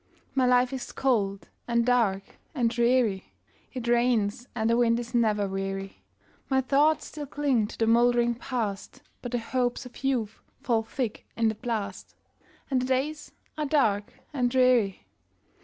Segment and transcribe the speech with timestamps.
[0.33, 2.23] My life is cold, and dark,
[2.55, 3.33] and dreary;
[3.71, 6.01] It rains, and the wind is never weary;
[6.49, 11.27] My thoughts still cling to the moldering Past, But the hopes of youth fall thick
[11.37, 12.15] in the blast,
[12.71, 15.05] And the days are dark and dreary.